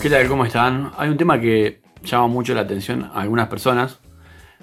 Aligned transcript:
¿Qué 0.00 0.08
tal? 0.08 0.28
¿Cómo 0.28 0.44
están? 0.44 0.92
Hay 0.96 1.08
un 1.08 1.16
tema 1.16 1.40
que 1.40 1.82
llama 2.04 2.28
mucho 2.28 2.54
la 2.54 2.60
atención 2.60 3.10
a 3.12 3.22
algunas 3.22 3.48
personas, 3.48 3.98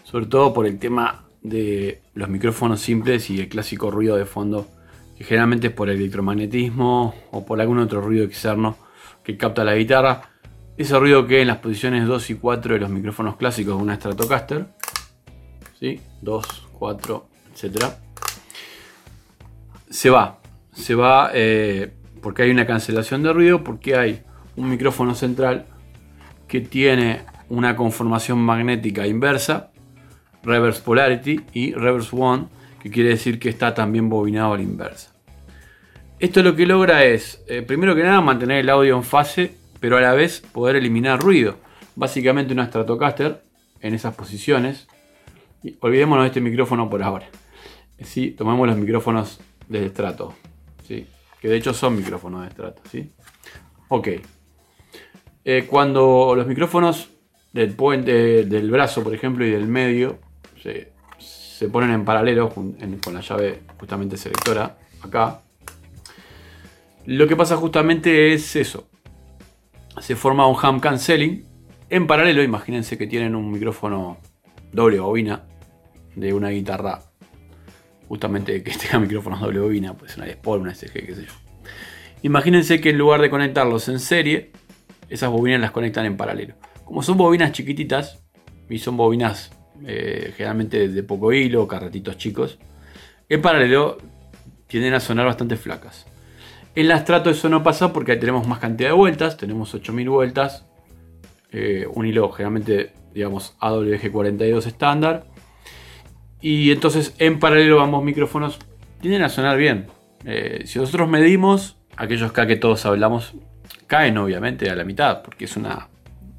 sobre 0.04 0.28
todo 0.28 0.54
por 0.54 0.66
el 0.66 0.80
tema 0.80 1.26
de 1.42 2.04
los 2.14 2.30
micrófonos 2.30 2.80
simples 2.80 3.30
y 3.30 3.42
el 3.42 3.50
clásico 3.50 3.92
ruido 3.92 4.16
de 4.16 4.26
fondo, 4.26 4.66
que 5.18 5.26
generalmente 5.26 5.68
es 5.68 5.74
por 5.74 5.90
el 5.90 5.98
electromagnetismo 5.98 7.14
o 7.32 7.46
por 7.46 7.60
algún 7.60 7.80
otro 7.80 8.00
ruido 8.00 8.24
externo 8.24 8.78
que 9.26 9.36
capta 9.36 9.66
la 9.66 9.76
guitarra. 9.76 10.22
Ese 10.78 10.98
ruido 10.98 11.28
que 11.28 11.42
en 11.42 11.48
las 11.48 11.58
posiciones 11.58 12.08
2 12.08 12.30
y 12.30 12.36
4 12.36 12.76
de 12.76 12.80
los 12.80 12.90
micrófonos 12.90 13.36
clásicos 13.36 13.76
de 13.76 13.84
una 13.84 13.96
Stratocaster, 13.96 14.68
¿sí? 15.78 16.00
2, 16.22 16.68
4, 16.80 17.28
etc. 17.54 17.86
Se 19.90 20.10
va, 20.10 20.40
se 20.72 20.96
va 20.96 21.32
eh, 21.34 21.94
porque 22.22 22.44
hay 22.44 22.52
una 22.52 22.66
cancelación 22.66 23.22
de 23.22 23.34
ruido, 23.34 23.66
porque 23.66 23.98
hay 23.98 24.25
un 24.56 24.70
micrófono 24.70 25.16
central 25.16 25.66
que 26.48 26.62
tiene 26.62 27.22
una 27.50 27.76
conformación 27.76 28.40
magnética 28.40 29.08
inversa, 29.08 29.72
reverse 30.44 30.82
polarity 30.82 31.42
y 31.54 31.74
reverse 31.74 32.16
one, 32.18 32.48
que 32.82 32.90
quiere 32.90 33.10
decir 33.10 33.40
que 33.40 33.50
está 33.50 33.74
también 33.74 34.10
bobinado 34.10 34.54
a 34.54 34.58
la 34.58 34.64
inversa. 34.64 35.12
Esto 36.20 36.44
lo 36.44 36.56
que 36.56 36.66
logra 36.66 37.04
es, 37.04 37.44
eh, 37.48 37.62
primero 37.62 37.96
que 37.96 38.04
nada, 38.04 38.22
mantener 38.22 38.60
el 38.60 38.70
audio 38.70 38.96
en 38.96 39.04
fase, 39.04 39.56
pero 39.80 39.98
a 39.98 40.02
la 40.02 40.14
vez 40.14 40.40
poder 40.40 40.76
eliminar 40.76 41.20
ruido. 41.20 41.58
Básicamente 41.96 42.54
una 42.54 42.68
Stratocaster 42.68 43.42
en 43.82 43.94
esas 43.94 44.16
posiciones. 44.16 44.88
Olvidémonos 45.80 46.24
de 46.24 46.28
este 46.28 46.42
micrófono 46.42 46.90
por 46.90 47.04
ahora. 47.04 47.28
¿sí? 48.04 48.32
Tomemos 48.32 48.68
los 48.68 48.78
micrófonos 48.78 49.40
de 49.68 49.86
estrato. 49.86 50.34
¿sí? 50.88 51.08
Que 51.42 51.50
de 51.50 51.58
hecho 51.58 51.74
son 51.74 51.96
micrófonos 51.96 52.42
de 52.42 52.48
estrato. 52.48 52.82
¿sí? 52.90 53.12
Ok. 53.90 54.08
Eh, 55.46 55.66
cuando 55.70 56.34
los 56.36 56.48
micrófonos 56.48 57.10
del 57.54 57.74
puente, 57.74 58.44
del 58.44 58.70
brazo, 58.70 59.04
por 59.04 59.14
ejemplo, 59.14 59.46
y 59.46 59.52
del 59.52 59.68
medio 59.68 60.20
se, 60.62 60.92
ponen 61.70 61.92
en 61.92 62.04
paralelo 62.04 62.50
con 62.50 62.76
la 63.14 63.22
llave 63.22 63.62
justamente 63.80 64.18
selectora 64.18 64.78
acá, 65.02 65.42
lo 67.06 67.28
que 67.28 67.36
pasa 67.36 67.56
justamente 67.56 68.34
es 68.34 68.56
eso. 68.56 68.88
Se 70.02 70.16
forma 70.16 70.48
un 70.48 70.58
ham 70.62 70.80
canceling 70.80 71.46
en 71.90 72.08
paralelo. 72.08 72.42
Imagínense 72.42 72.98
que 72.98 73.06
tienen 73.06 73.36
un 73.36 73.52
micrófono 73.52 74.18
doble 74.72 75.00
bobina 75.00 75.44
de 76.16 76.34
una 76.34 76.50
guitarra. 76.50 77.04
Justamente 78.08 78.64
que 78.64 78.72
tenga 78.78 79.00
micrófonos 79.00 79.40
doble 79.40 79.60
bobina, 79.60 79.94
pues 79.94 80.18
una 80.18 80.26
Les 80.26 80.36
Paul, 80.36 80.62
una 80.62 80.74
SG, 80.74 80.94
qué 80.94 81.16
sé 81.16 81.26
yo. 81.26 81.34
Imagínense 82.24 82.82
que 82.82 82.90
en 82.90 82.98
lugar 82.98 83.22
de 83.22 83.30
conectarlos 83.30 83.88
en 83.88 84.00
serie, 84.00 84.52
esas 85.10 85.30
bobinas 85.30 85.62
las 85.62 85.72
conectan 85.72 86.06
en 86.06 86.18
paralelo. 86.18 86.56
Como 86.84 87.02
son 87.02 87.18
bobinas 87.18 87.52
chiquititas 87.52 88.24
y 88.70 88.80
son 88.80 88.98
bobinas 88.98 89.52
eh, 89.86 90.34
generalmente 90.36 90.88
de 90.88 91.04
poco 91.04 91.34
hilo, 91.34 91.68
carretitos 91.68 92.18
chicos, 92.18 92.60
en 93.28 93.42
paralelo 93.42 93.98
tienden 94.68 94.94
a 94.94 95.00
sonar 95.00 95.26
bastante 95.26 95.58
flacas. 95.58 96.06
En 96.76 96.88
la 96.88 97.00
Strato 97.00 97.30
eso 97.30 97.50
no 97.50 97.64
pasa 97.64 97.94
porque 97.94 98.14
ahí 98.14 98.20
tenemos 98.20 98.48
más 98.48 98.60
cantidad 98.60 98.90
de 98.90 98.96
vueltas, 98.96 99.38
tenemos 99.38 99.74
8000 99.74 100.10
vueltas, 100.10 100.66
eh, 101.52 101.88
un 101.94 102.06
hilo 102.06 102.30
generalmente, 102.32 102.92
digamos, 103.14 103.56
AWG42 103.60 104.66
estándar. 104.68 105.26
Y 106.42 106.72
entonces 106.72 107.16
en 107.18 107.40
paralelo 107.40 107.82
ambos 107.82 108.04
micrófonos 108.04 108.60
tienden 109.00 109.24
a 109.24 109.30
sonar 109.30 109.58
bien. 109.58 109.88
Eh, 110.26 110.64
si 110.66 110.80
nosotros 110.80 111.08
medimos, 111.08 111.78
aquellos 111.96 112.32
K 112.32 112.46
que 112.48 112.56
todos 112.58 112.86
hablamos, 112.86 113.36
caen 113.88 114.18
obviamente 114.18 114.70
a 114.70 114.76
la 114.76 114.84
mitad, 114.84 115.22
porque 115.22 115.46
es 115.46 115.58
una. 115.58 115.88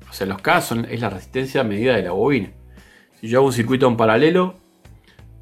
O 0.09 0.13
sea, 0.13 0.27
los 0.27 0.41
K 0.41 0.59
es 0.89 1.01
la 1.01 1.11
resistencia 1.11 1.65
medida 1.65 1.97
de 1.97 2.03
la 2.03 2.13
bobina. 2.13 2.51
Si 3.21 3.29
yo 3.29 3.39
hago 3.39 3.47
un 3.47 3.53
circuito 3.53 3.89
en 3.89 3.97
paralelo 3.97 4.55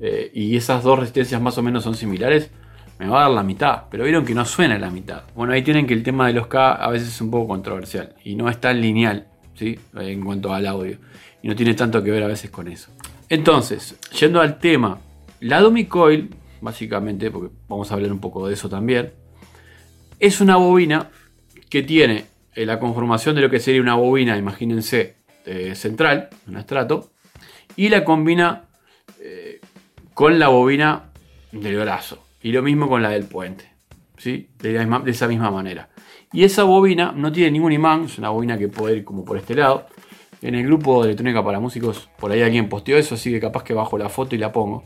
eh, 0.01 0.31
y 0.33 0.57
esas 0.57 0.83
dos 0.83 0.99
resistencias 0.99 1.41
más 1.41 1.59
o 1.59 1.63
menos 1.63 1.85
son 1.85 1.95
similares, 1.95 2.51
me 2.99 3.09
va 3.09 3.21
a 3.21 3.23
dar 3.23 3.31
la 3.33 3.43
mitad. 3.43 3.85
Pero 3.91 4.05
vieron 4.05 4.25
que 4.25 4.35
no 4.35 4.45
suena 4.45 4.79
la 4.79 4.91
mitad. 4.91 5.25
Bueno, 5.35 5.53
ahí 5.53 5.63
tienen 5.63 5.87
que 5.87 5.95
el 5.95 6.03
tema 6.03 6.27
de 6.27 6.33
los 6.33 6.47
K 6.47 6.75
a 6.75 6.91
veces 6.91 7.09
es 7.09 7.21
un 7.21 7.31
poco 7.31 7.49
controversial 7.49 8.15
y 8.25 8.35
no 8.37 8.49
es 8.49 8.61
tan 8.61 8.81
lineal 8.81 9.27
¿sí? 9.55 9.79
en 9.95 10.25
cuanto 10.25 10.53
al 10.53 10.67
audio. 10.67 10.97
Y 11.43 11.49
no 11.49 11.55
tiene 11.55 11.75
tanto 11.75 12.03
que 12.03 12.11
ver 12.11 12.23
a 12.23 12.27
veces 12.27 12.51
con 12.51 12.69
eso. 12.69 12.91
Entonces, 13.29 13.97
yendo 14.19 14.41
al 14.41 14.59
tema, 14.59 14.99
la 15.41 15.61
Dummy 15.61 15.87
Coil, 15.87 16.31
básicamente, 16.61 17.31
porque 17.31 17.55
vamos 17.69 17.91
a 17.91 17.95
hablar 17.95 18.13
un 18.13 18.21
poco 18.21 18.47
de 18.47 18.55
eso 18.55 18.69
también, 18.69 19.13
es 20.19 20.41
una 20.41 20.57
bobina 20.57 21.11
que 21.69 21.83
tiene 21.83 22.27
eh, 22.55 22.67
la 22.67 22.79
conformación 22.79 23.35
de 23.35 23.43
lo 23.43 23.51
que 23.51 23.59
sería 23.59 23.81
una 23.81 23.95
bobina, 23.95 24.37
imagínense, 24.37 25.17
eh, 25.45 25.75
central, 25.75 26.29
un 26.47 26.57
estrato, 26.57 27.11
y 27.77 27.89
la 27.89 28.05
combina 28.05 28.67
eh, 29.21 29.61
con 30.15 30.39
la 30.39 30.49
bobina 30.49 31.11
del 31.51 31.77
brazo. 31.77 32.25
Y 32.43 32.53
lo 32.53 32.63
mismo 32.63 32.89
con 32.89 33.03
la 33.03 33.11
del 33.11 33.25
puente. 33.25 33.71
¿sí? 34.19 34.49
De, 34.59 34.87
esa 35.07 35.27
misma 35.27 35.51
manera. 35.51 35.89
Y 36.33 36.45
esa 36.45 36.63
bobina 36.65 37.13
no 37.13 37.33
tiene 37.33 37.53
ningún 37.53 37.73
imán, 37.73 38.05
es 38.05 38.19
una 38.19 38.31
bobina 38.31 38.59
que 38.59 38.69
puede 38.69 38.99
ir 38.99 39.05
como 39.05 39.25
por 39.25 39.37
este 39.37 39.55
lado. 39.55 39.87
En 40.43 40.55
el 40.55 40.65
grupo 40.65 41.03
de 41.03 41.09
electrónica 41.09 41.43
para 41.43 41.59
músicos, 41.59 42.09
por 42.19 42.31
ahí 42.31 42.43
alguien 42.43 42.69
posteó 42.69 42.99
eso, 42.99 43.15
así 43.15 43.31
que 43.31 43.41
capaz 43.41 43.65
que 43.65 43.73
bajo 43.73 43.97
la 43.97 44.09
foto 44.09 44.35
y 44.35 44.39
la 44.39 44.53
pongo. 44.53 44.85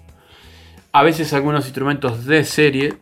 A 0.92 1.02
veces 1.02 1.32
algunos 1.32 1.64
instrumentos 1.66 2.24
de 2.26 2.44
serie 2.44 2.94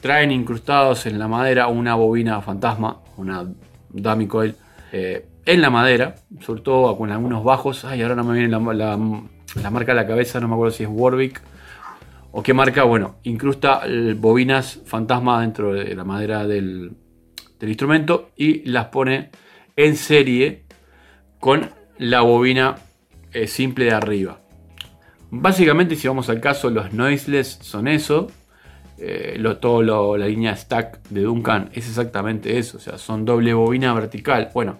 traen 0.00 0.30
incrustados 0.30 1.06
en 1.06 1.18
la 1.18 1.28
madera 1.28 1.68
una 1.68 1.94
bobina 1.94 2.40
fantasma, 2.40 3.00
una 3.20 3.46
dummy 3.90 4.26
coil, 4.26 4.54
eh, 4.92 5.26
en 5.46 5.60
la 5.60 5.70
madera, 5.70 6.16
sobre 6.40 6.62
todo 6.62 6.96
con 6.96 7.10
algunos 7.10 7.44
bajos. 7.44 7.84
Ay, 7.84 8.02
ahora 8.02 8.14
no 8.14 8.24
me 8.24 8.34
viene 8.34 8.48
la, 8.48 8.60
marca 9.70 9.92
a 9.92 9.94
la 9.94 10.06
cabeza, 10.06 10.40
no 10.40 10.48
me 10.48 10.54
acuerdo 10.54 10.72
si 10.72 10.84
es 10.84 10.88
Warwick 10.90 11.40
o 12.32 12.42
qué 12.42 12.54
marca. 12.54 12.84
Bueno, 12.84 13.16
incrusta 13.24 13.82
eh, 13.86 14.14
bobinas 14.16 14.80
fantasma 14.84 15.40
dentro 15.40 15.72
de 15.72 15.94
la 15.94 16.04
madera 16.04 16.46
del, 16.46 16.92
instrumento 17.60 18.30
y 18.36 18.68
las 18.70 18.86
pone 18.86 19.30
en 19.76 19.96
serie 19.96 20.64
con 21.38 21.70
la 21.98 22.22
bobina 22.22 22.76
eh, 23.32 23.46
simple 23.46 23.86
de 23.86 23.92
arriba. 23.92 24.40
Básicamente, 25.30 25.94
si 25.94 26.08
vamos 26.08 26.28
al 26.28 26.40
caso, 26.40 26.70
los 26.70 26.92
noiseless 26.92 27.58
son 27.62 27.86
eso. 27.86 28.28
Eh, 29.02 29.36
lo, 29.38 29.56
todo 29.56 30.16
la 30.18 30.26
línea 30.26 30.54
stack 30.54 31.08
de 31.08 31.22
Duncan 31.22 31.70
es 31.72 31.88
exactamente 31.88 32.58
eso, 32.58 32.76
o 32.76 32.80
sea, 32.80 32.98
son 32.98 33.24
doble 33.24 33.54
bobina 33.54 33.94
vertical. 33.94 34.50
Bueno, 34.52 34.78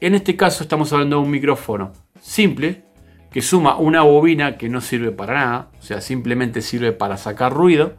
en 0.00 0.14
este 0.14 0.36
caso 0.36 0.62
estamos 0.62 0.90
hablando 0.92 1.16
de 1.16 1.22
un 1.22 1.30
micrófono 1.30 1.92
simple 2.18 2.84
que 3.30 3.42
suma 3.42 3.76
una 3.76 4.00
bobina 4.02 4.56
que 4.56 4.70
no 4.70 4.80
sirve 4.80 5.10
para 5.10 5.34
nada, 5.34 5.68
o 5.78 5.82
sea, 5.82 6.00
simplemente 6.00 6.62
sirve 6.62 6.92
para 6.92 7.18
sacar 7.18 7.52
ruido, 7.52 7.92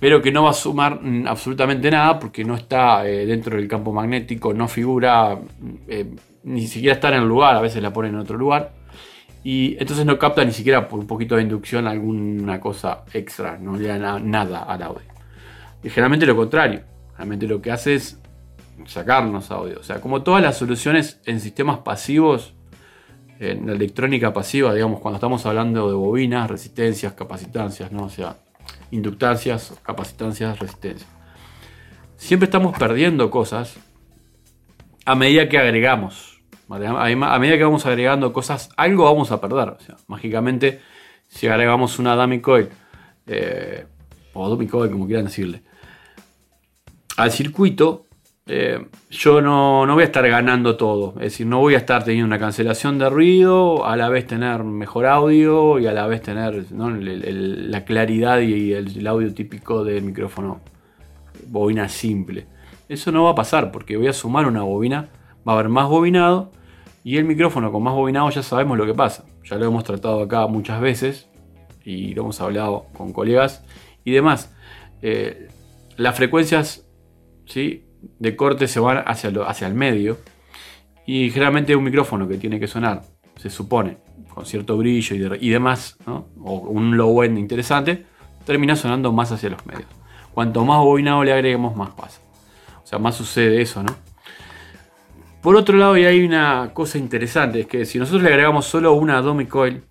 pero 0.00 0.20
que 0.20 0.32
no 0.32 0.42
va 0.42 0.50
a 0.50 0.54
sumar 0.54 1.00
absolutamente 1.26 1.88
nada 1.88 2.18
porque 2.18 2.44
no 2.44 2.56
está 2.56 3.06
eh, 3.06 3.24
dentro 3.24 3.56
del 3.56 3.68
campo 3.68 3.92
magnético, 3.92 4.52
no 4.52 4.66
figura, 4.66 5.38
eh, 5.86 6.12
ni 6.42 6.66
siquiera 6.66 6.94
está 6.94 7.08
en 7.10 7.22
el 7.22 7.28
lugar, 7.28 7.54
a 7.54 7.60
veces 7.60 7.80
la 7.80 7.92
ponen 7.92 8.14
en 8.14 8.20
otro 8.20 8.36
lugar. 8.36 8.81
Y 9.44 9.76
entonces 9.80 10.06
no 10.06 10.18
capta 10.18 10.44
ni 10.44 10.52
siquiera 10.52 10.88
por 10.88 11.00
un 11.00 11.06
poquito 11.06 11.36
de 11.36 11.42
inducción 11.42 11.86
alguna 11.86 12.60
cosa 12.60 13.04
extra, 13.12 13.58
no 13.58 13.76
le 13.76 13.88
da 13.88 14.18
nada 14.20 14.62
al 14.62 14.82
audio. 14.82 15.02
Y 15.82 15.90
generalmente 15.90 16.26
lo 16.26 16.36
contrario, 16.36 16.82
realmente 17.16 17.46
lo 17.46 17.60
que 17.60 17.72
hace 17.72 17.94
es 17.94 18.18
sacarnos 18.86 19.50
audio. 19.50 19.80
O 19.80 19.82
sea, 19.82 20.00
como 20.00 20.22
todas 20.22 20.42
las 20.42 20.56
soluciones 20.56 21.20
en 21.26 21.40
sistemas 21.40 21.78
pasivos, 21.78 22.54
en 23.40 23.66
la 23.66 23.72
electrónica 23.72 24.32
pasiva, 24.32 24.72
digamos, 24.72 25.00
cuando 25.00 25.16
estamos 25.16 25.44
hablando 25.46 25.88
de 25.88 25.94
bobinas, 25.94 26.48
resistencias, 26.48 27.14
capacitancias, 27.14 27.90
¿no? 27.90 28.04
O 28.04 28.10
sea, 28.10 28.36
inductancias, 28.92 29.74
capacitancias, 29.82 30.60
resistencias. 30.60 31.10
Siempre 32.16 32.44
estamos 32.44 32.78
perdiendo 32.78 33.30
cosas 33.30 33.76
a 35.04 35.16
medida 35.16 35.48
que 35.48 35.58
agregamos 35.58 36.31
a 36.74 37.38
medida 37.38 37.56
que 37.56 37.64
vamos 37.64 37.86
agregando 37.86 38.32
cosas, 38.32 38.70
algo 38.76 39.04
vamos 39.04 39.30
a 39.32 39.40
perder. 39.40 39.70
O 39.70 39.80
sea, 39.80 39.96
mágicamente, 40.06 40.80
si 41.28 41.46
agregamos 41.46 41.98
una 41.98 42.14
dummy 42.16 42.40
coil, 42.40 42.68
eh, 43.26 43.86
o 44.34 44.48
dummy 44.48 44.66
coil, 44.66 44.90
como 44.90 45.06
quieran 45.06 45.26
decirle, 45.26 45.62
al 47.16 47.30
circuito, 47.30 48.06
eh, 48.46 48.86
yo 49.10 49.40
no, 49.40 49.86
voy 49.86 50.02
a 50.02 50.06
estar 50.06 50.26
ganando 50.28 50.76
todo. 50.76 51.14
Es 51.16 51.32
decir, 51.32 51.46
no 51.46 51.60
voy 51.60 51.74
a 51.74 51.78
estar 51.78 52.04
teniendo 52.04 52.26
una 52.26 52.38
cancelación 52.38 52.98
de 52.98 53.08
ruido, 53.08 53.86
a 53.86 53.96
la 53.96 54.08
vez 54.08 54.26
tener 54.26 54.64
mejor 54.64 55.06
audio 55.06 55.78
y 55.78 55.86
a 55.86 55.92
la 55.92 56.06
vez 56.06 56.22
tener 56.22 56.66
la 56.72 57.84
claridad 57.84 58.40
y 58.40 58.72
el, 58.72 59.06
audio 59.06 59.32
típico 59.32 59.84
del 59.84 60.02
micrófono 60.02 60.60
bobina 61.46 61.88
simple. 61.88 62.46
Eso 62.88 63.12
no 63.12 63.24
va 63.24 63.30
a 63.30 63.34
pasar 63.34 63.70
porque 63.70 63.96
voy 63.96 64.08
a 64.08 64.12
sumar 64.12 64.46
una 64.46 64.62
bobina, 64.62 65.08
va 65.46 65.52
a 65.52 65.54
haber 65.54 65.68
más 65.68 65.88
bobinado 65.88 66.50
y 67.04 67.16
el 67.16 67.24
micrófono 67.24 67.72
con 67.72 67.82
más 67.82 67.94
bobinado 67.94 68.30
ya 68.30 68.42
sabemos 68.42 68.78
lo 68.78 68.86
que 68.86 68.94
pasa. 68.94 69.24
Ya 69.44 69.56
lo 69.56 69.66
hemos 69.66 69.84
tratado 69.84 70.22
acá 70.22 70.46
muchas 70.46 70.80
veces 70.80 71.28
y 71.84 72.14
lo 72.14 72.22
hemos 72.22 72.40
hablado 72.40 72.86
con 72.96 73.12
colegas 73.12 73.64
y 74.04 74.12
demás. 74.12 74.54
Eh, 75.02 75.48
las 75.96 76.16
frecuencias 76.16 76.86
¿sí? 77.46 77.86
de 78.18 78.36
corte 78.36 78.68
se 78.68 78.80
van 78.80 79.02
hacia, 79.06 79.30
hacia 79.46 79.66
el 79.66 79.74
medio. 79.74 80.18
Y 81.04 81.30
generalmente 81.30 81.74
un 81.74 81.82
micrófono 81.82 82.28
que 82.28 82.38
tiene 82.38 82.60
que 82.60 82.68
sonar, 82.68 83.02
se 83.36 83.50
supone, 83.50 83.98
con 84.32 84.46
cierto 84.46 84.76
brillo 84.76 85.36
y, 85.40 85.50
demás, 85.50 85.98
o 86.06 86.24
un 86.38 86.96
low 86.96 87.24
end 87.24 87.38
interesante, 87.38 88.06
termina 88.46 88.76
sonando 88.76 89.12
más 89.12 89.32
hacia 89.32 89.50
los 89.50 89.66
medios. 89.66 89.88
Cuanto 90.32 90.64
más 90.64 90.78
bobinado 90.78 91.24
le 91.24 91.32
agreguemos, 91.32 91.74
más 91.74 91.90
pasa. 91.90 92.20
O 92.84 92.86
sea, 92.86 93.00
más 93.00 93.16
sucede 93.16 93.60
eso, 93.60 93.82
¿no? 93.82 93.96
Por 95.42 95.56
otro 95.56 95.76
lado, 95.76 95.96
y 95.96 96.04
hay 96.04 96.24
una 96.24 96.70
cosa 96.72 96.98
interesante, 96.98 97.60
es 97.60 97.66
que 97.66 97.84
si 97.84 97.98
nosotros 97.98 98.22
le 98.22 98.28
agregamos 98.28 98.64
solo 98.64 98.92
una 98.92 99.20
Domi 99.20 99.46
Coil 99.46 99.82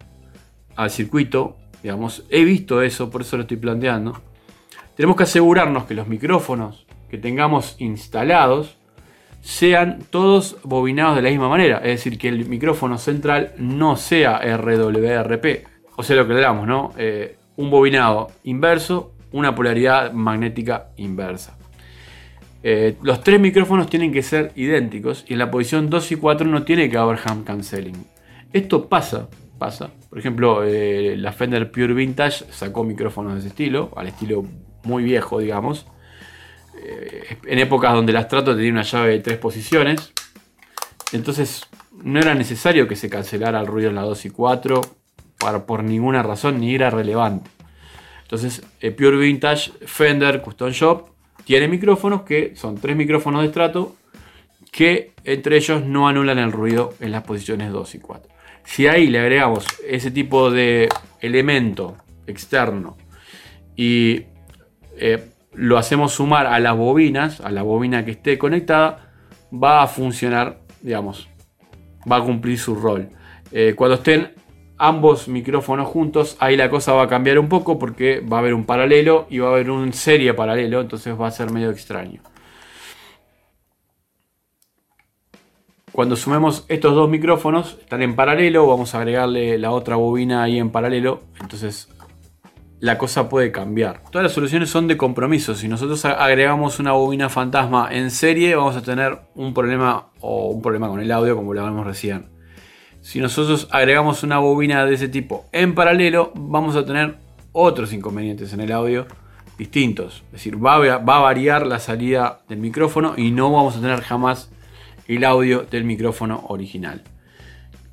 al 0.77 0.89
circuito, 0.89 1.57
digamos, 1.83 2.24
he 2.30 2.45
visto 2.45 2.81
eso, 2.81 3.09
por 3.09 3.21
eso 3.21 3.36
lo 3.36 3.42
estoy 3.42 3.57
planteando, 3.57 4.21
tenemos 4.95 5.18
que 5.18 5.24
asegurarnos 5.24 5.83
que 5.83 5.94
los 5.94 6.07
micrófonos 6.07 6.86
que 7.09 7.18
tengamos 7.18 7.75
instalados 7.80 8.77
sean 9.42 10.00
todos 10.09 10.56
bobinados 10.63 11.18
de 11.18 11.21
la 11.24 11.30
misma 11.30 11.50
manera, 11.50 11.80
es 11.80 11.98
decir, 11.98 12.18
que 12.18 12.30
el 12.30 12.45
micrófono 12.45 12.98
central 12.98 13.51
no 13.57 13.98
sea 13.98 14.39
RWRP, 14.39 15.68
o 15.98 16.03
sea, 16.03 16.15
lo 16.15 16.27
que 16.30 16.33
le 16.33 16.39
damos, 16.39 16.65
¿no? 16.65 16.94
Eh, 16.98 17.36
un 17.57 17.69
bobinado 17.69 18.30
inverso, 18.45 19.12
una 19.33 19.53
polaridad 19.53 20.13
magnética 20.13 20.92
inversa. 20.95 21.57
Eh, 22.63 22.96
los 23.02 23.24
tres 23.24 23.40
micrófonos 23.40 23.90
tienen 23.90 24.12
que 24.12 24.22
ser 24.22 24.52
idénticos 24.56 25.25
y 25.28 25.34
en 25.34 25.40
la 25.40 25.50
posición 25.50 25.90
2 25.90 26.12
y 26.12 26.16
4 26.16 26.48
no 26.48 26.63
tiene 26.63 26.90
que 26.90 26.98
haber 26.98 27.19
ham 27.25 27.44
canceling. 27.44 28.06
Esto 28.54 28.88
pasa, 28.88 29.30
pasa. 29.58 29.90
Por 30.10 30.19
ejemplo, 30.19 30.63
eh, 30.63 31.16
la 31.18 31.31
Fender 31.31 31.72
Pure 31.72 31.94
Vintage 31.94 32.46
sacó 32.52 32.84
micrófonos 32.84 33.34
de 33.34 33.40
ese 33.40 33.48
estilo, 33.50 33.92
al 33.96 34.08
estilo 34.08 34.46
muy 34.84 35.04
viejo, 35.04 35.40
digamos. 35.40 35.88
Eh, 36.84 37.38
en 37.46 37.60
épocas 37.60 37.94
donde 37.94 38.13
la 38.13 38.24
Strato 38.24 38.56
tenía 38.56 38.72
una 38.72 38.84
llave 38.84 39.12
de 39.12 39.19
tres 39.19 39.38
posiciones. 39.38 40.13
Entonces 41.13 41.63
no 42.04 42.19
era 42.19 42.36
necesario 42.36 42.88
que 42.88 42.96
se 42.96 43.10
cancelara 43.10 43.60
el 43.60 43.68
ruido 43.68 43.90
en 43.90 43.96
la 43.96 44.04
2 44.04 44.25
y 44.25 44.30
4 44.30 44.81
para, 45.38 45.66
por 45.66 45.84
ninguna 45.84 46.22
razón 46.22 46.60
ni 46.60 46.75
era 46.75 46.90
relevante. 46.90 47.50
Entonces, 48.22 48.62
Pure 48.80 49.18
Vintage 49.18 49.72
Fender 49.86 50.42
Custom 50.42 50.69
Shop 50.69 51.12
tiene 51.51 51.68
micrófonos 51.68 52.21
que 52.21 52.56
son 52.56 52.77
tres 52.77 52.95
micrófonos 52.95 53.42
de 53.42 53.48
estrato 53.48 53.94
que 54.71 55.12
entre 55.25 55.57
ellos 55.57 55.86
no 55.86 56.07
anulan 56.07 56.39
el 56.39 56.50
ruido 56.50 56.94
en 57.01 57.12
las 57.12 57.24
posiciones 57.24 57.74
2 57.74 57.95
y 57.95 58.00
4. 58.00 58.31
Si 58.63 58.88
ahí 58.88 59.07
le 59.07 59.19
agregamos 59.19 59.65
ese 59.86 60.12
tipo 60.12 60.50
de 60.50 60.88
elemento 61.19 61.98
externo 62.25 62.95
y 63.75 64.27
eh, 64.95 65.25
lo 65.51 65.77
hacemos 65.77 66.13
sumar 66.13 66.48
a 66.48 66.57
las 66.62 66.77
bobinas, 66.77 67.42
a 67.42 67.51
la 67.51 67.63
bobina 67.63 68.06
que 68.06 68.12
esté 68.12 68.38
conectada, 68.38 69.12
va 69.53 69.83
a 69.83 69.88
funcionar, 69.88 70.62
digamos, 70.81 71.27
va 72.09 72.15
a 72.15 72.24
cumplir 72.24 72.57
su 72.57 72.75
rol. 72.75 73.09
Eh, 73.51 73.74
cuando 73.75 73.95
estén 73.95 74.31
ambos 74.81 75.28
micrófonos 75.28 75.88
juntos, 75.88 76.36
ahí 76.39 76.57
la 76.57 76.69
cosa 76.69 76.94
va 76.94 77.04
a 77.04 77.07
cambiar 77.07 77.38
un 77.38 77.48
poco 77.48 77.78
porque 77.78 78.19
va 78.19 78.38
a 78.38 78.39
haber 78.39 78.56
un 78.56 78.66
paralelo 78.66 79.28
y 79.30 79.38
va 79.38 79.50
a 79.50 79.51
haber 79.51 79.69
un 79.69 79.94
serie 79.94 80.33
paralelo, 80.33 80.81
entonces 80.81 81.13
va 81.19 81.28
a 81.28 81.31
ser 81.31 81.51
medio 81.51 81.69
extraño. 81.69 82.22
Cuando 85.92 86.16
sumemos 86.16 86.66
estos 86.68 86.95
dos 86.95 87.10
micrófonos, 87.10 87.78
están 87.80 88.01
en 88.01 88.16
paralelo, 88.16 88.66
vamos 88.66 88.95
a 88.95 89.00
agregarle 89.00 89.57
la 89.60 89.72
otra 89.72 89.98
bobina 89.98 90.42
ahí 90.42 90.57
en 90.57 90.72
paralelo, 90.72 91.22
entonces 91.39 91.88
la 92.80 92.98
cosa 92.98 93.30
puede 93.30 93.51
cambiar. 93.51 94.01
Todas 94.10 94.24
las 94.24 94.34
soluciones 94.34 94.72
son 94.72 94.88
de 94.88 94.98
compromiso. 94.98 95.54
Si 95.54 95.68
nosotros 95.68 96.04
agregamos 96.06 96.80
una 96.80 96.94
bobina 96.94 97.30
fantasma 97.30 97.89
en 97.92 98.10
serie, 98.10 98.56
vamos 98.56 98.75
a 98.75 98.81
tener 98.81 99.19
un 99.36 99.54
problema 99.54 100.07
o 100.22 100.48
un 100.48 100.62
problema 100.63 100.88
con 100.88 101.00
el 101.00 101.12
audio, 101.12 101.36
como 101.36 101.54
lo 101.54 101.62
hablamos 101.62 101.86
recién. 101.86 102.41
Si 103.01 103.19
nosotros 103.19 103.68
agregamos 103.71 104.21
una 104.21 104.38
bobina 104.38 104.86
de 104.86 104.94
ese 104.94 105.07
tipo 105.07 105.45
en 105.51 105.74
paralelo, 105.74 106.31
vamos 106.36 106.75
a 106.75 106.86
tener 106.86 107.15
otros 107.51 107.94
inconvenientes 107.94 108.53
en 108.53 108.62
el 108.62 108.71
audio 108.71 109.07
distintos. 109.57 110.24
Es 110.27 110.33
decir, 110.33 110.63
va 110.63 110.75
a, 110.75 110.98
variar 111.00 111.65
la 111.65 111.80
salida 111.80 112.42
del 112.48 112.59
micrófono 112.59 113.15
y 113.18 113.31
no 113.31 113.51
vamos 113.51 113.75
a 113.75 113.81
tener 113.81 114.01
jamás 114.01 114.51
el 115.07 115.24
audio 115.24 115.63
del 115.63 115.83
micrófono 115.83 116.45
original. 116.50 117.01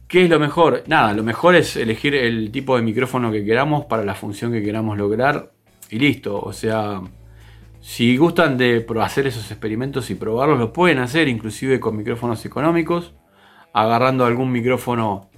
¿Qué 0.09 0.25
es 0.25 0.31
lo 0.31 0.39
mejor? 0.39 0.85
Nada, 0.87 1.15
lo 1.15 1.23
mejor 1.23 1.55
es 1.55 1.77
elegir 1.77 2.15
el 2.15 2.51
tipo 2.51 2.77
de 2.77 2.83
micrófono 2.83 3.33
que 3.33 3.45
queramos 3.45 3.87
para 3.87 4.05
la 4.05 4.15
función 4.15 4.53
que 4.53 4.63
queramos 4.63 4.99
lograr 4.99 5.53
y 5.91 5.99
listo. 5.99 6.39
O 6.39 6.53
sea, 6.53 7.01
si 7.81 8.17
gustan 8.19 8.59
de 8.59 8.87
hacer 9.01 9.27
esos 9.27 9.51
experimentos 9.51 10.11
y 10.11 10.15
probarlos, 10.15 10.59
lo 10.59 10.73
pueden 10.73 10.99
hacer 10.99 11.29
inclusive 11.29 11.81
con 11.81 11.97
micrófonos 11.97 12.45
económicos 12.45 13.15
agarrando 13.73 14.25
algún 14.25 14.53
micrófono 14.53 15.29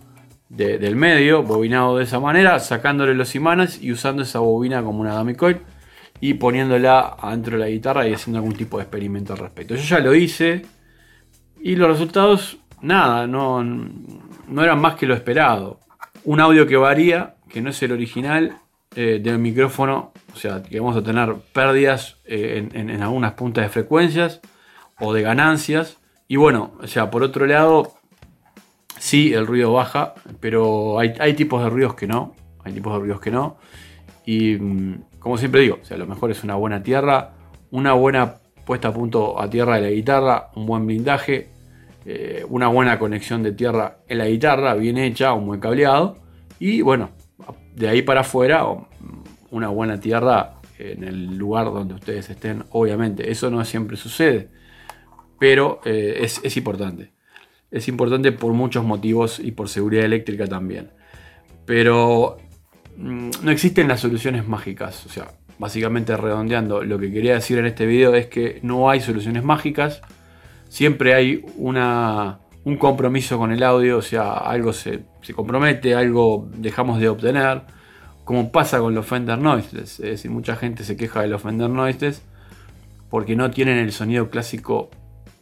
del 0.50 0.96
medio, 0.96 1.44
bobinado 1.44 1.96
de 1.96 2.04
esa 2.04 2.18
manera, 2.18 2.58
sacándole 2.58 3.14
los 3.14 3.36
imanes 3.36 3.80
y 3.80 3.92
usando 3.92 4.22
esa 4.22 4.40
bobina 4.40 4.82
como 4.82 5.00
una 5.00 5.16
dummy 5.16 5.34
coil 5.34 5.58
y 6.20 6.34
poniéndola 6.34 7.16
adentro 7.20 7.52
de 7.56 7.64
la 7.64 7.70
guitarra 7.70 8.06
y 8.08 8.12
haciendo 8.12 8.38
algún 8.40 8.56
tipo 8.56 8.76
de 8.76 8.82
experimento 8.82 9.32
al 9.32 9.38
respecto. 9.38 9.76
Yo 9.76 9.82
ya 9.82 10.00
lo 10.00 10.14
hice 10.14 10.66
y 11.60 11.76
los 11.76 11.88
resultados, 11.88 12.58
nada, 12.82 13.28
no, 13.28 13.62
no 13.62 14.62
eran 14.62 14.80
más 14.80 14.96
que 14.96 15.06
lo 15.06 15.14
esperado. 15.14 15.78
Un 16.24 16.40
audio 16.40 16.66
que 16.66 16.76
varía, 16.76 17.36
que 17.48 17.62
no 17.62 17.70
es 17.70 17.80
el 17.82 17.92
original 17.92 18.58
eh, 18.96 19.20
del 19.22 19.38
micrófono, 19.38 20.12
o 20.34 20.36
sea, 20.36 20.62
que 20.62 20.80
vamos 20.80 20.96
a 20.96 21.02
tener 21.02 21.32
pérdidas 21.52 22.16
eh, 22.24 22.68
en, 22.74 22.90
en 22.90 23.02
algunas 23.02 23.34
puntas 23.34 23.64
de 23.64 23.70
frecuencias 23.70 24.40
o 24.98 25.14
de 25.14 25.22
ganancias. 25.22 25.98
Y 26.26 26.36
bueno, 26.36 26.72
o 26.82 26.86
sea, 26.88 27.10
por 27.10 27.22
otro 27.22 27.46
lado, 27.46 27.99
Sí, 29.00 29.32
el 29.32 29.46
ruido 29.46 29.72
baja, 29.72 30.12
pero 30.40 30.98
hay, 30.98 31.32
tipos 31.32 31.64
de 31.64 31.70
ruidos 31.70 31.94
que 31.94 32.06
no. 32.06 32.34
Hay 32.62 32.74
tipos 32.74 32.92
de 32.92 32.98
ruidos 32.98 33.18
que 33.18 33.30
no. 33.30 33.56
Y 34.26 34.56
mm, 34.56 35.04
como 35.18 35.38
siempre 35.38 35.62
digo, 35.62 35.78
o 35.80 35.84
sea, 35.86 35.96
lo 35.96 36.06
mejor 36.06 36.30
es 36.30 36.44
una 36.44 36.56
buena 36.56 36.82
tierra, 36.82 37.32
una 37.70 37.94
buena 37.94 38.34
puesta 38.66 38.88
a 38.88 38.92
punto 38.92 39.40
a 39.40 39.48
tierra 39.48 39.76
de 39.76 39.80
la 39.80 39.90
guitarra, 39.90 40.50
un 40.54 40.66
buen 40.66 40.86
blindaje, 40.86 41.48
eh, 42.04 42.44
una 42.50 42.68
buena 42.68 42.98
conexión 42.98 43.42
de 43.42 43.52
tierra 43.52 44.00
en 44.06 44.18
la 44.18 44.26
guitarra, 44.26 44.74
bien 44.74 44.98
hecha, 44.98 45.32
un 45.32 45.46
buen 45.46 45.60
cableado. 45.60 46.18
Y 46.58 46.82
bueno, 46.82 47.08
de 47.74 47.88
ahí 47.88 48.02
para 48.02 48.20
afuera, 48.20 48.66
una 49.50 49.68
buena 49.68 49.98
tierra 49.98 50.56
en 50.78 51.04
el 51.04 51.38
lugar 51.38 51.72
donde 51.72 51.94
ustedes 51.94 52.28
estén, 52.28 52.64
obviamente. 52.72 53.30
Eso 53.30 53.48
no 53.48 53.64
siempre 53.64 53.96
sucede, 53.96 54.50
pero 55.38 55.80
eh, 55.86 56.18
es 56.20 56.56
importante 56.58 57.18
es 57.70 57.88
importante 57.88 58.32
por 58.32 58.52
muchos 58.52 58.84
motivos 58.84 59.38
y 59.38 59.52
por 59.52 59.68
seguridad 59.68 60.04
eléctrica 60.04 60.46
también. 60.46 60.90
Pero 61.66 62.38
mm, 62.96 63.30
no 63.42 63.50
existen 63.50 63.88
las 63.88 64.00
soluciones 64.00 64.46
mágicas. 64.46 65.06
O 65.06 65.08
sea, 65.08 65.28
básicamente 65.58 66.16
redondeando, 66.16 66.82
lo 66.82 66.98
que 66.98 67.12
quería 67.12 67.34
decir 67.34 67.58
en 67.58 67.66
este 67.66 67.86
video 67.86 68.14
es 68.14 68.26
que 68.26 68.60
no 68.62 68.90
hay 68.90 69.00
soluciones 69.00 69.44
mágicas. 69.44 70.00
Siempre 70.68 71.14
hay 71.14 71.44
una, 71.56 72.40
un 72.64 72.76
compromiso 72.76 73.38
con 73.38 73.52
el 73.52 73.62
audio, 73.62 73.98
o 73.98 74.02
sea, 74.02 74.32
algo 74.32 74.72
se, 74.72 75.04
compromete, 75.34 75.94
algo 75.94 76.48
dejamos 76.56 77.00
de 77.00 77.08
obtener. 77.08 77.62
Como 78.24 78.52
pasa 78.52 78.78
con 78.78 78.94
los 78.94 79.06
Fender 79.06 79.38
Noiseless. 79.38 80.00
Es 80.00 80.10
decir, 80.10 80.30
mucha 80.30 80.56
gente 80.56 80.84
se 80.84 80.96
queja 80.96 81.22
de 81.22 81.28
los 81.28 81.42
Fender 81.42 81.70
Noiseless 81.70 82.22
porque 83.10 83.34
no 83.34 83.50
tienen 83.50 83.78
el 83.78 83.92
sonido 83.92 84.30
clásico 84.30 84.90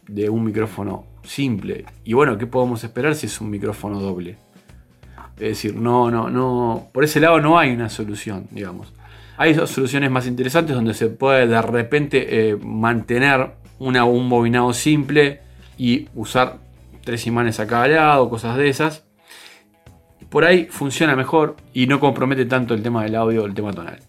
de 0.07 0.29
un 0.29 0.43
micrófono 0.43 1.05
simple. 1.23 1.85
Y 2.03 2.13
bueno, 2.13 2.37
¿qué 2.37 2.47
podemos 2.47 2.83
esperar 2.83 3.15
si 3.15 3.27
es 3.27 3.41
un 3.41 3.49
micrófono 3.49 3.99
doble? 3.99 4.37
Es 5.37 5.49
decir, 5.49 5.75
no, 5.75 6.11
no, 6.11 6.29
no. 6.29 6.89
Por 6.91 7.03
ese 7.03 7.19
lado 7.19 7.39
no 7.39 7.57
hay 7.57 7.71
una 7.71 7.89
solución, 7.89 8.47
digamos. 8.51 8.93
Hay 9.37 9.55
soluciones 9.55 10.11
más 10.11 10.27
interesantes 10.27 10.75
donde 10.75 10.93
se 10.93 11.07
puede 11.07 11.47
de 11.47 11.61
repente 11.61 12.49
eh, 12.49 12.57
mantener 12.57 13.51
un 13.79 14.29
bobinado 14.29 14.73
simple 14.73 15.39
y 15.77 16.09
usar 16.13 16.57
tres 17.05 17.25
imanes 17.25 17.59
a 17.61 17.67
cada 17.67 17.87
lado, 17.87 18.29
cosas 18.29 18.57
de 18.57 18.67
esas. 18.67 19.05
Por 20.29 20.43
ahí 20.43 20.65
funciona 20.65 21.15
mejor 21.15 21.55
y 21.73 21.87
no 21.87 21.99
compromete 21.99 22.45
tanto 22.45 22.73
el 22.73 22.83
tema 22.83 23.03
del 23.03 23.15
audio 23.15 23.45
el 23.45 23.53
tema 23.53 23.71
tonal. 23.71 23.99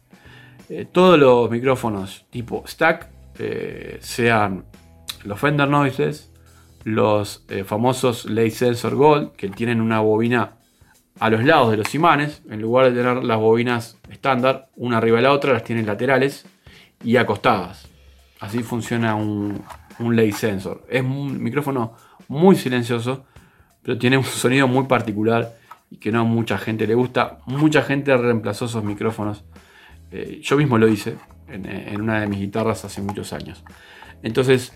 Eh, 0.68 0.86
todos 0.90 1.18
los 1.18 1.50
micrófonos 1.50 2.26
tipo 2.30 2.64
stack, 2.66 3.08
eh, 3.38 3.98
sean 4.00 4.64
los 5.24 5.38
Fender 5.38 5.68
Noises, 5.68 6.29
los 6.84 7.44
eh, 7.48 7.64
famosos 7.64 8.24
Late 8.26 8.50
Sensor 8.50 8.94
Gold, 8.94 9.32
que 9.32 9.48
tienen 9.48 9.80
una 9.80 10.00
bobina 10.00 10.52
a 11.18 11.28
los 11.28 11.44
lados 11.44 11.70
de 11.70 11.76
los 11.76 11.94
imanes, 11.94 12.42
en 12.48 12.62
lugar 12.62 12.90
de 12.90 13.02
tener 13.02 13.22
las 13.22 13.38
bobinas 13.38 13.98
estándar, 14.10 14.70
una 14.76 14.98
arriba 14.98 15.18
de 15.18 15.24
la 15.24 15.32
otra, 15.32 15.52
las 15.52 15.64
tienen 15.64 15.86
laterales 15.86 16.46
y 17.04 17.16
acostadas. 17.16 17.88
Así 18.40 18.62
funciona 18.62 19.14
un, 19.14 19.62
un 19.98 20.16
Late 20.16 20.32
Sensor. 20.32 20.86
Es 20.88 21.02
un 21.02 21.42
micrófono 21.42 21.94
muy 22.28 22.56
silencioso, 22.56 23.26
pero 23.82 23.98
tiene 23.98 24.16
un 24.16 24.24
sonido 24.24 24.66
muy 24.66 24.84
particular 24.84 25.54
y 25.90 25.96
que 25.96 26.10
no 26.10 26.20
a 26.20 26.24
mucha 26.24 26.56
gente 26.56 26.86
le 26.86 26.94
gusta. 26.94 27.38
Mucha 27.46 27.82
gente 27.82 28.16
reemplazó 28.16 28.64
esos 28.64 28.82
micrófonos. 28.82 29.44
Eh, 30.10 30.40
yo 30.42 30.56
mismo 30.56 30.78
lo 30.78 30.88
hice 30.88 31.16
en, 31.48 31.66
en 31.66 32.00
una 32.00 32.20
de 32.20 32.26
mis 32.28 32.40
guitarras 32.40 32.84
hace 32.84 33.02
muchos 33.02 33.34
años. 33.34 33.62
Entonces, 34.22 34.72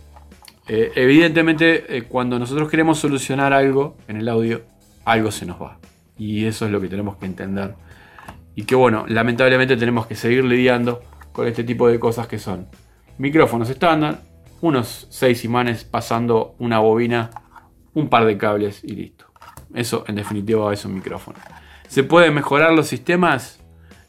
Eh, 0.66 0.92
evidentemente, 0.94 1.96
eh, 1.96 2.02
cuando 2.02 2.38
nosotros 2.38 2.70
queremos 2.70 2.98
solucionar 2.98 3.52
algo 3.52 3.96
en 4.08 4.16
el 4.16 4.28
audio, 4.28 4.62
algo 5.04 5.30
se 5.30 5.46
nos 5.46 5.60
va. 5.60 5.78
Y 6.16 6.46
eso 6.46 6.66
es 6.66 6.72
lo 6.72 6.80
que 6.80 6.88
tenemos 6.88 7.16
que 7.16 7.26
entender. 7.26 7.74
Y 8.54 8.64
que 8.64 8.74
bueno, 8.74 9.04
lamentablemente 9.08 9.76
tenemos 9.76 10.06
que 10.06 10.14
seguir 10.14 10.44
lidiando 10.44 11.02
con 11.32 11.46
este 11.46 11.64
tipo 11.64 11.88
de 11.88 11.98
cosas 11.98 12.26
que 12.26 12.38
son 12.38 12.68
micrófonos 13.18 13.68
estándar, 13.68 14.20
unos 14.60 15.06
6 15.10 15.44
imanes 15.44 15.84
pasando 15.84 16.54
una 16.58 16.78
bobina, 16.78 17.30
un 17.92 18.08
par 18.08 18.24
de 18.24 18.38
cables 18.38 18.82
y 18.84 18.94
listo. 18.94 19.26
Eso 19.74 20.04
en 20.06 20.14
definitiva 20.14 20.72
es 20.72 20.84
un 20.84 20.94
micrófono. 20.94 21.38
¿Se 21.88 22.04
pueden 22.04 22.32
mejorar 22.34 22.72
los 22.72 22.86
sistemas? 22.86 23.60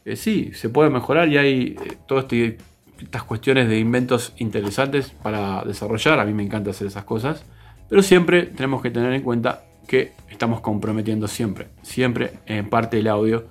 Eh, 0.04 0.16
sí, 0.16 0.52
se 0.54 0.68
puede 0.68 0.88
mejorar 0.90 1.28
y 1.28 1.36
hay 1.36 1.76
todas 2.06 2.24
este, 2.24 2.58
estas 3.00 3.22
cuestiones 3.24 3.68
de 3.68 3.78
inventos 3.78 4.32
interesantes 4.38 5.10
para 5.10 5.62
desarrollar. 5.64 6.20
A 6.20 6.24
mí 6.24 6.32
me 6.32 6.42
encanta 6.42 6.70
hacer 6.70 6.86
esas 6.86 7.04
cosas. 7.04 7.44
Pero 7.88 8.02
siempre 8.02 8.42
tenemos 8.42 8.82
que 8.82 8.90
tener 8.90 9.12
en 9.12 9.22
cuenta 9.22 9.64
que 9.86 10.12
estamos 10.30 10.60
comprometiendo 10.60 11.28
siempre, 11.28 11.68
siempre 11.82 12.32
en 12.46 12.68
parte 12.68 12.96
del 12.96 13.08
audio. 13.08 13.46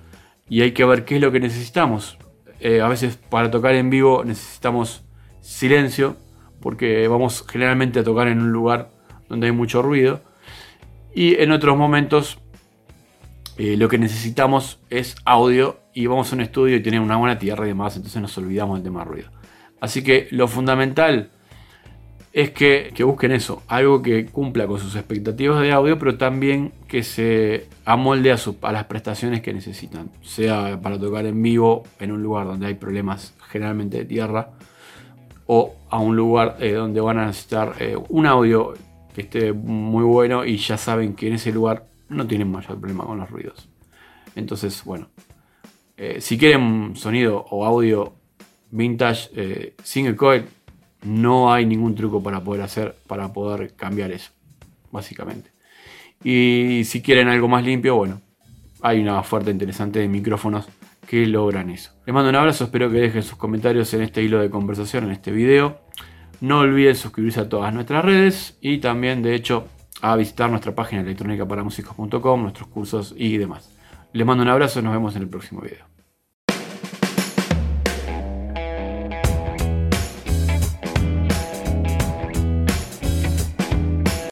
Y 0.48 0.60
hay 0.60 0.72
que 0.72 0.84
ver 0.84 1.04
qué 1.04 1.16
es 1.16 1.20
lo 1.20 1.32
que 1.32 1.40
necesitamos. 1.40 2.18
Eh, 2.60 2.80
a 2.80 2.88
veces 2.88 3.16
para 3.16 3.50
tocar 3.50 3.74
en 3.74 3.90
vivo 3.90 4.24
necesitamos 4.24 5.04
silencio, 5.40 6.16
porque 6.60 7.08
vamos 7.08 7.44
generalmente 7.46 8.00
a 8.00 8.04
tocar 8.04 8.28
en 8.28 8.40
un 8.40 8.52
lugar 8.52 8.90
donde 9.28 9.46
hay 9.46 9.52
mucho 9.52 9.82
ruido. 9.82 10.22
Y 11.14 11.36
en 11.36 11.52
otros 11.52 11.76
momentos 11.76 12.38
eh, 13.58 13.76
lo 13.76 13.88
que 13.88 13.98
necesitamos 13.98 14.80
es 14.90 15.16
audio 15.24 15.80
y 15.94 16.06
vamos 16.06 16.32
a 16.32 16.36
un 16.36 16.42
estudio 16.42 16.76
y 16.76 16.82
tiene 16.82 17.00
una 17.00 17.16
buena 17.16 17.38
tierra 17.38 17.64
y 17.64 17.68
demás, 17.68 17.96
entonces 17.96 18.20
nos 18.20 18.36
olvidamos 18.38 18.78
del 18.78 18.84
tema 18.84 19.04
ruido. 19.04 19.30
Así 19.80 20.02
que 20.02 20.28
lo 20.30 20.48
fundamental 20.48 21.30
es 22.32 22.50
que, 22.50 22.92
busquen 23.02 23.32
eso, 23.32 23.62
algo 23.66 24.02
que 24.02 24.26
cumpla 24.26 24.66
con 24.66 24.78
sus 24.78 24.94
expectativas 24.94 25.62
de 25.62 25.72
audio, 25.72 25.98
pero 25.98 26.18
también 26.18 26.72
que 26.86 27.02
se 27.02 27.66
amolde 27.86 28.30
a, 28.30 28.36
a, 28.62 28.72
las 28.72 28.84
prestaciones 28.84 29.40
que 29.40 29.54
necesitan, 29.54 30.10
sea 30.20 30.78
para 30.82 30.98
tocar 30.98 31.24
en 31.24 31.42
vivo 31.42 31.84
en 31.98 32.12
un 32.12 32.22
lugar 32.22 32.46
donde 32.46 32.66
hay 32.66 32.74
problemas 32.74 33.32
generalmente 33.48 33.96
de 33.96 34.04
tierra, 34.04 34.50
o 35.46 35.76
a 35.88 35.98
un 35.98 36.14
lugar 36.14 36.58
eh, 36.60 36.72
donde 36.72 37.00
van 37.00 37.18
a 37.18 37.26
necesitar 37.26 37.74
eh, 37.78 37.96
un 38.10 38.26
audio 38.26 38.74
que 39.14 39.22
esté 39.22 39.54
muy 39.54 40.04
bueno 40.04 40.44
y 40.44 40.58
ya 40.58 40.76
saben 40.76 41.14
que 41.14 41.28
en 41.28 41.34
ese 41.34 41.52
lugar 41.52 41.86
no 42.08 42.26
tienen 42.26 42.50
mayor 42.50 42.78
problema 42.78 43.04
con 43.04 43.18
los 43.18 43.30
ruidos. 43.30 43.68
Entonces, 44.34 44.84
bueno, 44.84 45.08
eh, 45.96 46.20
si 46.20 46.38
quieren 46.38 46.94
sonido 46.96 47.44
o 47.50 47.64
audio 47.64 48.14
vintage 48.70 49.74
single 49.82 50.16
coil, 50.16 50.44
no 51.02 51.52
hay 51.52 51.64
ningún 51.66 51.94
truco 51.94 52.22
para 52.22 52.42
poder 52.42 52.62
hacer, 52.62 52.96
para 53.06 53.32
poder 53.32 53.74
cambiar 53.74 54.10
eso, 54.10 54.30
básicamente. 54.90 55.50
Y 56.22 56.82
si 56.84 57.02
quieren 57.02 57.28
algo 57.28 57.48
más 57.48 57.64
limpio, 57.64 57.96
bueno, 57.96 58.20
hay 58.82 59.00
una 59.00 59.18
oferta 59.18 59.50
interesante 59.50 60.00
de 60.00 60.08
micrófonos 60.08 60.66
que 61.06 61.26
logran 61.26 61.70
eso. 61.70 61.92
Les 62.04 62.12
mando 62.12 62.30
un 62.30 62.36
abrazo, 62.36 62.64
espero 62.64 62.90
que 62.90 62.98
dejen 62.98 63.22
sus 63.22 63.38
comentarios 63.38 63.92
en 63.94 64.02
este 64.02 64.22
hilo 64.22 64.40
de 64.40 64.50
conversación, 64.50 65.04
en 65.04 65.12
este 65.12 65.30
video. 65.30 65.80
No 66.40 66.60
olviden 66.60 66.94
suscribirse 66.94 67.40
a 67.40 67.48
todas 67.48 67.72
nuestras 67.72 68.04
redes 68.04 68.58
y 68.60 68.78
también, 68.78 69.22
de 69.22 69.34
hecho, 69.34 69.68
a 70.02 70.16
visitar 70.16 70.50
nuestra 70.50 70.74
página 70.74 71.02
electrónica 71.02 71.46
para 71.46 71.62
músicos.com, 71.62 72.42
nuestros 72.42 72.68
cursos 72.68 73.14
y 73.16 73.36
demás. 73.38 73.70
Les 74.12 74.26
mando 74.26 74.42
un 74.42 74.48
abrazo 74.48 74.80
y 74.80 74.82
nos 74.82 74.92
vemos 74.92 75.16
en 75.16 75.22
el 75.22 75.28
próximo 75.28 75.60
video. 75.60 75.95